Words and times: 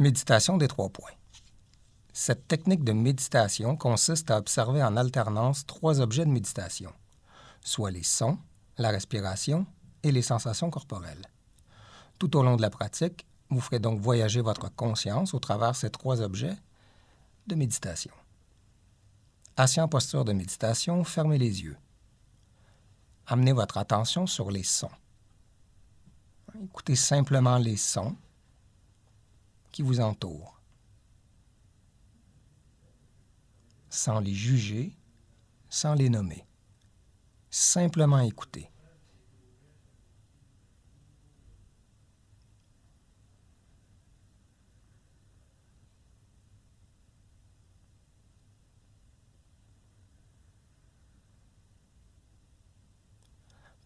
Méditation 0.00 0.58
des 0.58 0.68
trois 0.68 0.90
points. 0.90 1.10
Cette 2.12 2.46
technique 2.46 2.84
de 2.84 2.92
méditation 2.92 3.76
consiste 3.76 4.30
à 4.30 4.38
observer 4.38 4.80
en 4.80 4.96
alternance 4.96 5.66
trois 5.66 6.00
objets 6.00 6.24
de 6.24 6.30
méditation, 6.30 6.92
soit 7.62 7.90
les 7.90 8.04
sons, 8.04 8.38
la 8.76 8.90
respiration 8.90 9.66
et 10.04 10.12
les 10.12 10.22
sensations 10.22 10.70
corporelles. 10.70 11.26
Tout 12.20 12.36
au 12.36 12.44
long 12.44 12.54
de 12.54 12.62
la 12.62 12.70
pratique, 12.70 13.26
vous 13.50 13.60
ferez 13.60 13.80
donc 13.80 13.98
voyager 13.98 14.40
votre 14.40 14.72
conscience 14.72 15.34
au 15.34 15.40
travers 15.40 15.74
ces 15.74 15.90
trois 15.90 16.20
objets 16.20 16.56
de 17.48 17.56
méditation. 17.56 18.14
Assis 19.56 19.80
en 19.80 19.88
posture 19.88 20.24
de 20.24 20.32
méditation, 20.32 21.02
fermez 21.02 21.38
les 21.38 21.64
yeux. 21.64 21.76
Amenez 23.26 23.52
votre 23.52 23.78
attention 23.78 24.28
sur 24.28 24.52
les 24.52 24.62
sons. 24.62 24.92
Écoutez 26.62 26.94
simplement 26.94 27.58
les 27.58 27.76
sons 27.76 28.14
qui 29.72 29.82
vous 29.82 30.00
entourent, 30.00 30.60
sans 33.88 34.20
les 34.20 34.34
juger, 34.34 34.96
sans 35.68 35.94
les 35.94 36.08
nommer. 36.08 36.46
Simplement 37.50 38.20
écouter. 38.20 38.70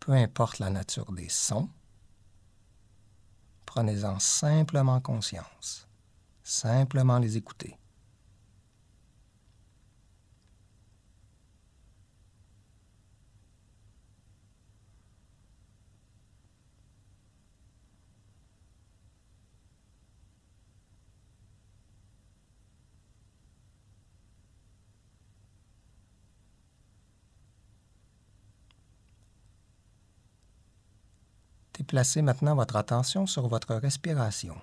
Peu 0.00 0.12
importe 0.12 0.58
la 0.58 0.70
nature 0.70 1.12
des 1.12 1.28
sons, 1.28 1.68
Prenez-en 3.68 4.18
simplement 4.18 4.98
conscience. 4.98 5.86
Simplement 6.42 7.18
les 7.18 7.36
écouter. 7.36 7.76
Déplacez 31.88 32.20
maintenant 32.20 32.54
votre 32.54 32.76
attention 32.76 33.26
sur 33.26 33.48
votre 33.48 33.74
respiration 33.74 34.60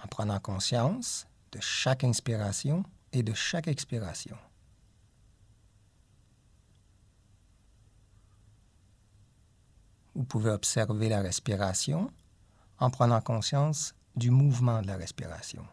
en 0.00 0.06
prenant 0.06 0.38
conscience 0.38 1.26
de 1.50 1.58
chaque 1.60 2.04
inspiration 2.04 2.84
et 3.12 3.24
de 3.24 3.34
chaque 3.34 3.66
expiration. 3.66 4.38
Vous 10.14 10.22
pouvez 10.22 10.50
observer 10.50 11.08
la 11.08 11.22
respiration 11.22 12.12
en 12.78 12.90
prenant 12.90 13.20
conscience 13.20 13.96
du 14.14 14.30
mouvement 14.30 14.80
de 14.80 14.86
la 14.86 14.96
respiration. 14.96 15.66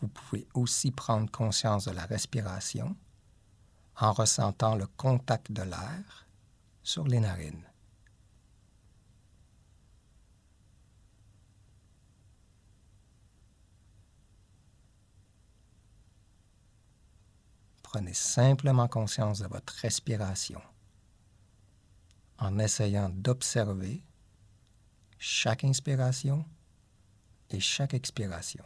Vous 0.00 0.08
pouvez 0.08 0.46
aussi 0.54 0.90
prendre 0.90 1.30
conscience 1.30 1.86
de 1.86 1.90
la 1.90 2.06
respiration 2.06 2.96
en 3.96 4.12
ressentant 4.12 4.76
le 4.76 4.86
contact 4.86 5.50
de 5.50 5.62
l'air 5.62 6.26
sur 6.82 7.04
les 7.04 7.20
narines. 7.20 7.64
Prenez 17.82 18.14
simplement 18.14 18.86
conscience 18.86 19.40
de 19.40 19.46
votre 19.46 19.72
respiration 19.80 20.60
en 22.38 22.58
essayant 22.58 23.08
d'observer 23.08 24.04
chaque 25.18 25.64
inspiration 25.64 26.44
et 27.50 27.60
chaque 27.60 27.94
expiration. 27.94 28.64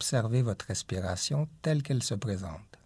Observez 0.00 0.40
votre 0.40 0.64
respiration 0.64 1.46
telle 1.60 1.82
qu'elle 1.82 2.02
se 2.02 2.14
présente, 2.14 2.78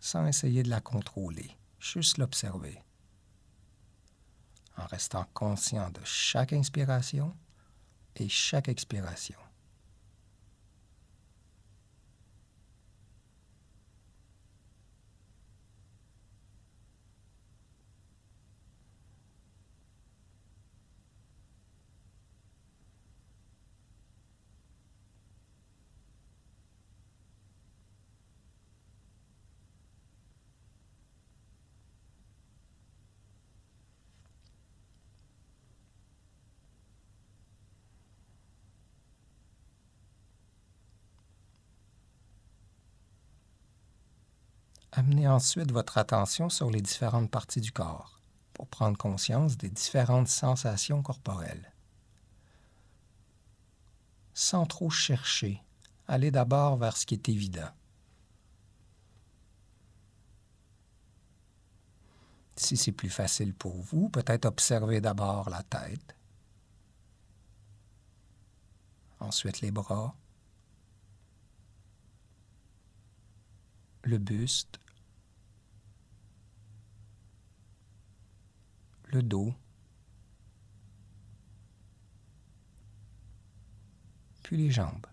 sans 0.00 0.26
essayer 0.26 0.64
de 0.64 0.68
la 0.68 0.80
contrôler, 0.80 1.56
juste 1.78 2.18
l'observer, 2.18 2.82
en 4.76 4.84
restant 4.86 5.26
conscient 5.32 5.90
de 5.90 6.00
chaque 6.02 6.52
inspiration 6.52 7.36
et 8.16 8.28
chaque 8.28 8.68
expiration. 8.68 9.38
Amenez 44.96 45.26
ensuite 45.26 45.72
votre 45.72 45.98
attention 45.98 46.48
sur 46.48 46.70
les 46.70 46.80
différentes 46.80 47.28
parties 47.28 47.60
du 47.60 47.72
corps 47.72 48.20
pour 48.52 48.68
prendre 48.68 48.96
conscience 48.96 49.56
des 49.56 49.68
différentes 49.68 50.28
sensations 50.28 51.02
corporelles. 51.02 51.72
Sans 54.34 54.66
trop 54.66 54.90
chercher, 54.90 55.60
allez 56.06 56.30
d'abord 56.30 56.76
vers 56.76 56.96
ce 56.96 57.06
qui 57.06 57.14
est 57.14 57.28
évident. 57.28 57.70
Si 62.54 62.76
c'est 62.76 62.92
plus 62.92 63.10
facile 63.10 63.52
pour 63.52 63.74
vous, 63.74 64.08
peut-être 64.10 64.44
observez 64.44 65.00
d'abord 65.00 65.50
la 65.50 65.64
tête, 65.64 66.14
ensuite 69.18 69.60
les 69.60 69.72
bras, 69.72 70.14
le 74.02 74.18
buste, 74.18 74.78
le 79.14 79.22
dos, 79.22 79.54
puis 84.42 84.56
les 84.56 84.70
jambes. 84.70 85.06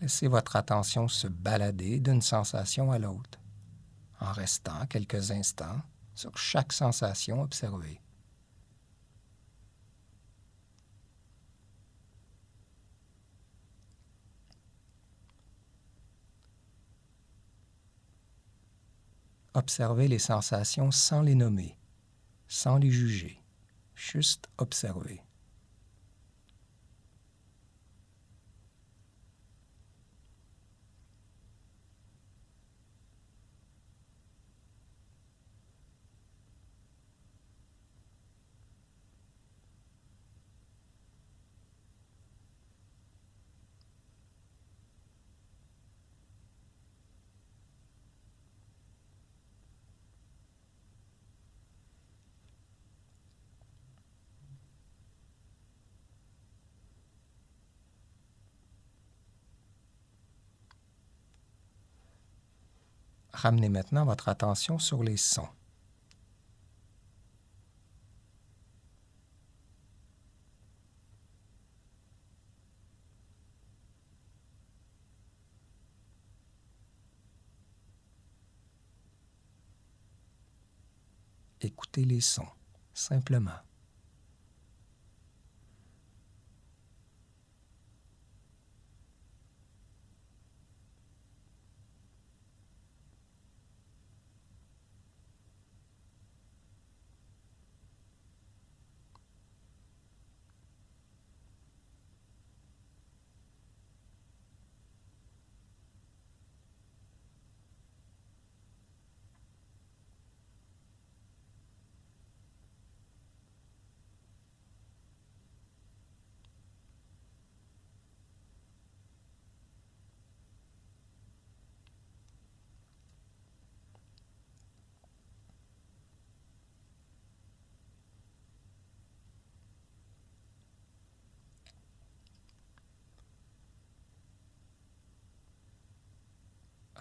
Laissez 0.00 0.28
votre 0.28 0.56
attention 0.56 1.06
se 1.08 1.26
balader 1.26 2.00
d'une 2.00 2.22
sensation 2.22 2.92
à 2.92 2.98
l'autre, 2.98 3.38
en 4.20 4.32
restant 4.32 4.86
quelques 4.86 5.30
instants 5.30 5.82
sur 6.14 6.38
chaque 6.38 6.72
sensation 6.72 7.42
observée. 7.42 8.00
Observez 19.56 20.06
les 20.06 20.18
sensations 20.18 20.90
sans 20.90 21.22
les 21.22 21.34
nommer, 21.34 21.78
sans 22.46 22.76
les 22.76 22.90
juger, 22.90 23.42
juste 23.94 24.50
observer. 24.58 25.22
Ramenez 63.36 63.68
maintenant 63.68 64.06
votre 64.06 64.30
attention 64.30 64.78
sur 64.78 65.02
les 65.02 65.18
sons. 65.18 65.46
Écoutez 81.60 82.06
les 82.06 82.22
sons, 82.22 82.48
simplement. 82.94 83.50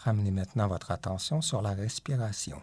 Ramenez 0.05 0.29
maintenant 0.29 0.67
votre 0.67 0.91
attention 0.91 1.41
sur 1.41 1.63
la 1.63 1.71
respiration. 1.71 2.61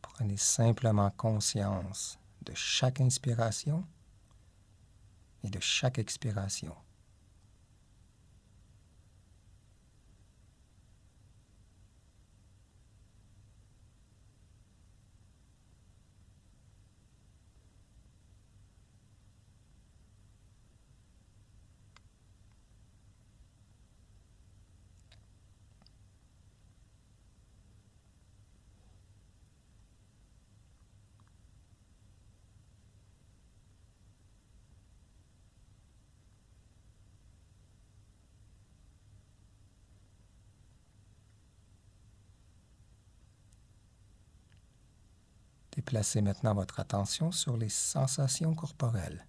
Prenez 0.00 0.38
simplement 0.38 1.10
conscience 1.10 2.18
de 2.40 2.54
chaque 2.54 3.02
inspiration 3.02 3.84
et 5.44 5.50
de 5.50 5.60
chaque 5.60 5.98
expiration. 5.98 6.74
Déplacez 45.84 46.22
maintenant 46.22 46.54
votre 46.54 46.80
attention 46.80 47.30
sur 47.30 47.58
les 47.58 47.68
sensations 47.68 48.54
corporelles. 48.54 49.26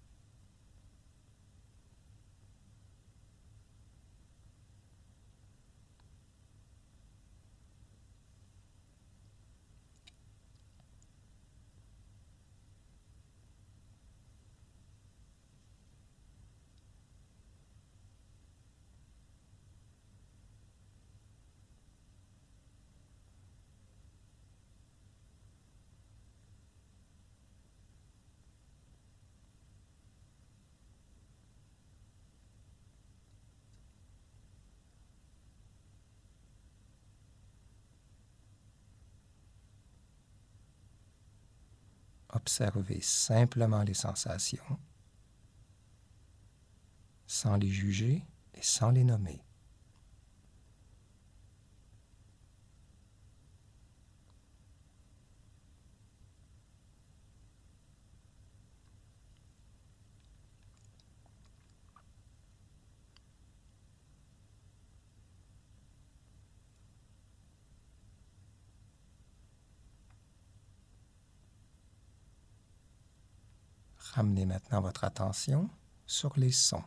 Observez 42.30 43.00
simplement 43.00 43.82
les 43.82 43.94
sensations, 43.94 44.78
sans 47.26 47.56
les 47.56 47.70
juger 47.70 48.24
et 48.54 48.62
sans 48.62 48.90
les 48.90 49.04
nommer. 49.04 49.45
Ramenez 74.16 74.46
maintenant 74.46 74.80
votre 74.80 75.04
attention 75.04 75.68
sur 76.06 76.32
les 76.38 76.50
sons. 76.50 76.82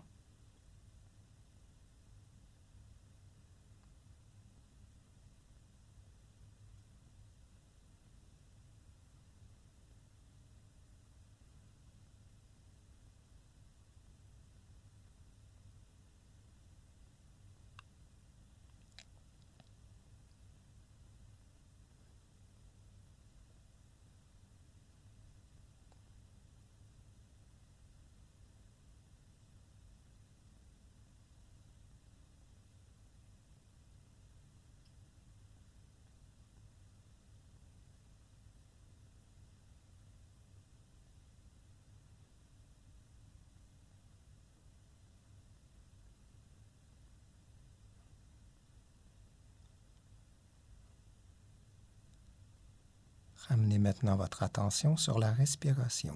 Ramenez 53.50 53.80
maintenant 53.80 54.16
votre 54.16 54.44
attention 54.44 54.96
sur 54.96 55.18
la 55.18 55.32
respiration. 55.32 56.16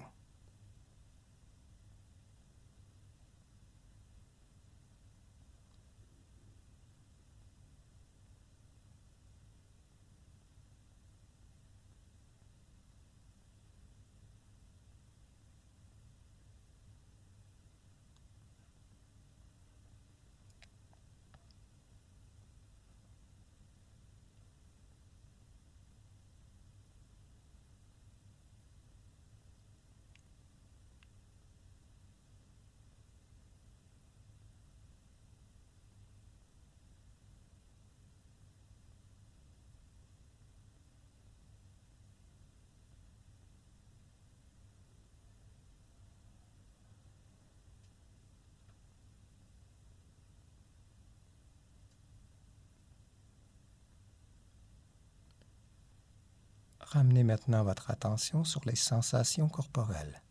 Ramenez 56.94 57.24
maintenant 57.24 57.64
votre 57.64 57.90
attention 57.90 58.44
sur 58.44 58.60
les 58.66 58.76
sensations 58.76 59.48
corporelles. 59.48 60.22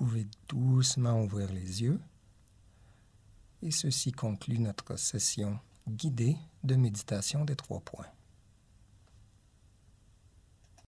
Pouvez 0.00 0.26
doucement 0.48 1.22
ouvrir 1.22 1.52
les 1.52 1.82
yeux. 1.82 2.00
Et 3.60 3.70
ceci 3.70 4.12
conclut 4.12 4.58
notre 4.58 4.96
session 4.96 5.58
guidée 5.86 6.38
de 6.64 6.74
méditation 6.74 7.44
des 7.44 7.54
trois 7.54 7.80
points. 7.80 8.06